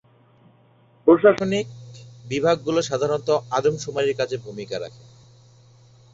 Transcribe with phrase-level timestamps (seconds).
[1.07, 1.65] প্রশাসনিক
[2.25, 5.03] বিভাগগুলো সাধারণত আদমশুমারীর কাজে ভূমিকা রাখে।